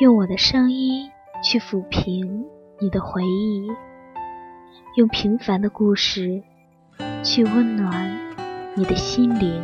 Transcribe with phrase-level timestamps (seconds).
[0.00, 1.10] 用我的声音
[1.44, 2.46] 去抚平
[2.78, 3.68] 你的回忆，
[4.96, 6.42] 用平凡的故事
[7.22, 8.18] 去温暖
[8.74, 9.62] 你的心灵。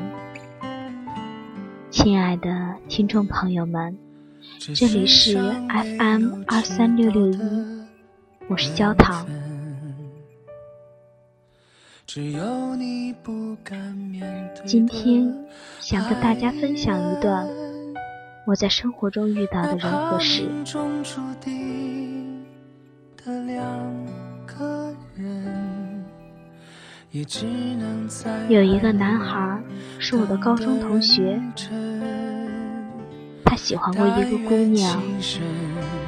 [1.91, 3.97] 亲爱的听众朋友们，
[4.75, 7.41] 这里是 FM 二三六六一，
[8.47, 9.27] 我是焦糖。
[14.67, 15.35] 今天
[15.81, 17.66] 想跟大家分享一段。
[18.47, 20.49] 我在生活中遇到的人和事。
[28.49, 29.61] 有一个男孩
[29.99, 31.43] 是我的高中同学，
[33.45, 35.03] 他喜欢过一个姑娘，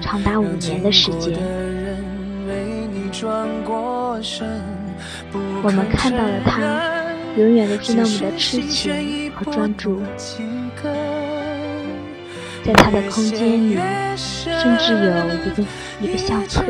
[0.01, 1.37] 长达五年的时间。
[5.61, 10.01] 我们看到了他，永远都是那么的痴情和专注。
[12.65, 13.79] 在他的空间里，
[14.17, 15.01] 甚至有
[15.35, 15.65] 一个
[16.01, 16.63] 一个相册，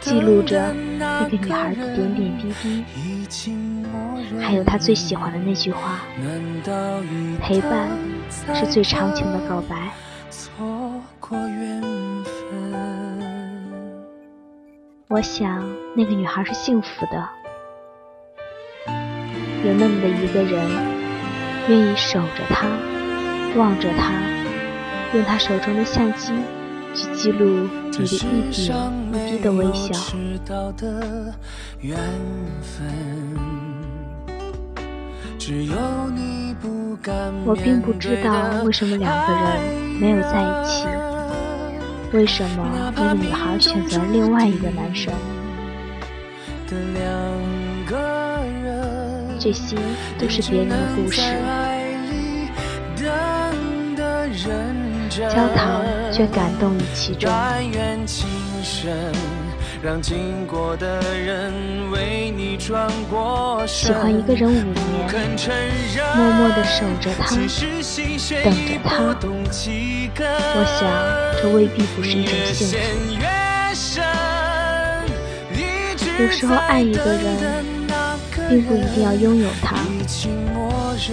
[0.00, 2.84] 记录着那个女孩的点点滴滴，
[4.40, 6.00] 还有他最喜欢的那句话
[7.42, 7.88] ：“陪伴
[8.54, 9.90] 是最长情的告白。”
[15.08, 15.64] 我想，
[15.96, 17.28] 那个女孩是幸福的，
[19.64, 20.60] 有那么的一个人，
[21.68, 22.66] 愿意守着她，
[23.56, 24.12] 望着她。
[25.16, 26.30] 用他手中的相机
[26.94, 28.30] 去记录你的一点
[29.12, 29.96] 一滴的微笑。
[37.46, 39.40] 我并不知道为什么两个人
[39.98, 40.84] 没有在一起，
[42.12, 45.14] 为什么那个女孩选择了另外一个男生。
[49.38, 49.76] 这些
[50.18, 51.22] 都是别人的故事。
[55.16, 57.30] 焦糖却感动于其中。
[63.66, 65.08] 喜欢一个人五年，
[66.16, 67.24] 默默地守着他，
[68.42, 68.88] 等着他。
[70.54, 70.84] 我想，
[71.40, 72.74] 这未必不是一种幸福。
[76.18, 77.64] 有时候爱一个人，
[78.48, 79.76] 并不一定要拥有他，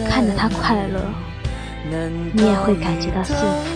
[0.10, 1.00] 看着他快乐，
[2.34, 3.73] 你也会感觉到幸福。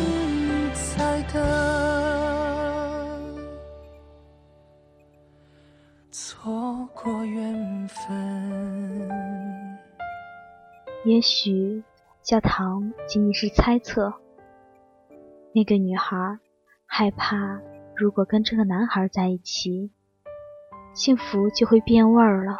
[11.08, 11.84] 也许
[12.22, 14.14] 教堂仅仅是猜测。
[15.54, 16.38] 那个女孩
[16.86, 17.62] 害怕，
[17.96, 19.90] 如果跟这个男孩在一起，
[20.94, 22.58] 幸福就会变味儿了。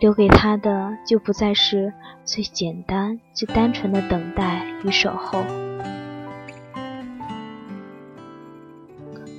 [0.00, 1.92] 留给她的就不再是
[2.24, 5.44] 最简单、最单纯的等待与守候。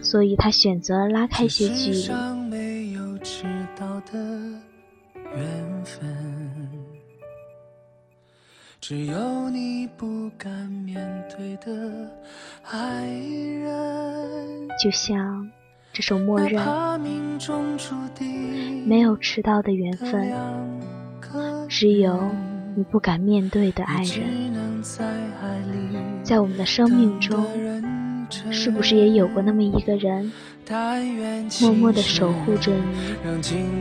[0.04, 2.63] 所以他选择拉开些距离。
[14.84, 15.50] 就像
[15.94, 16.62] 这首《默认》，
[18.86, 20.30] 没有迟到的缘分，
[21.70, 22.30] 只有
[22.76, 24.84] 你不敢面对的爱人，
[26.22, 27.42] 在我们的生命中。
[28.50, 30.32] 是不是也有过那么一个人，
[31.62, 33.16] 默默的守护着你，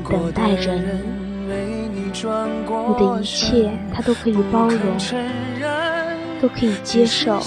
[0.09, 1.32] 等待着你？
[2.25, 4.97] 你的一切他都可以包容，
[6.41, 7.43] 都可以接受，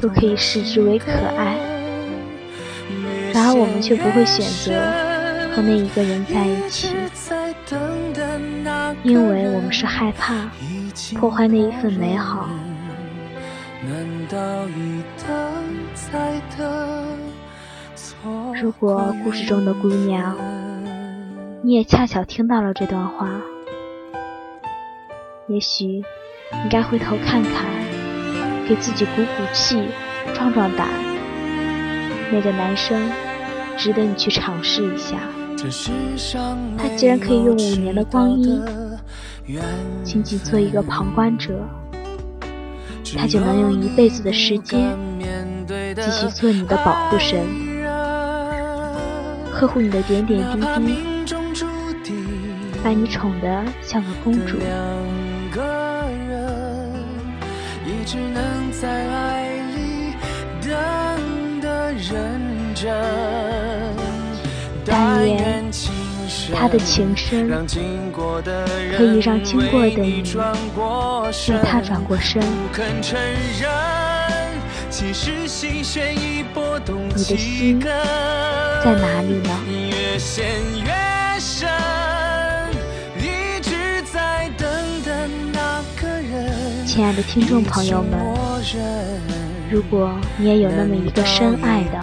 [0.00, 1.58] 都可以视之为可爱。
[3.34, 4.80] 然而我们却不会选择
[5.54, 6.88] 和那一个人在一起，
[9.02, 10.50] 因为我们是害怕
[11.18, 12.48] 破坏那一份美好。
[18.54, 20.34] 如果故事中的姑娘，
[21.66, 23.26] 你也恰巧听到了这段话，
[25.48, 27.64] 也许你该回头看看，
[28.68, 29.82] 给自己鼓鼓气，
[30.34, 30.86] 壮壮胆。
[32.30, 33.10] 那个男生
[33.78, 35.16] 值得你去尝试一下。
[36.76, 38.62] 他既然可以用五年的光阴，
[40.02, 41.58] 仅仅做一个旁观者。
[43.16, 44.94] 他就能用一辈子的时间，
[45.96, 47.40] 继续做你的保护神，
[49.50, 51.13] 呵护你的点点滴滴，
[52.84, 54.58] 把你宠得像个公主。
[64.84, 65.64] 但愿。
[66.52, 70.22] 他的情深，可以让经过的你为
[71.62, 72.42] 他转过身。
[77.08, 79.50] 你的心在哪里呢？
[86.94, 88.16] 亲爱的听众朋友们，
[89.68, 92.00] 如果你也有那么一个深爱的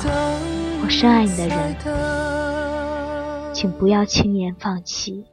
[0.81, 1.77] 或深爱你的人，
[3.53, 5.25] 请不要轻言放弃。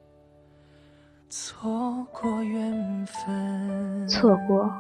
[1.29, 4.71] 错过缘分，错过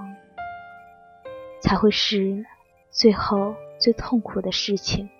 [1.60, 2.46] 才会是
[2.92, 5.10] 最后最痛苦的事情。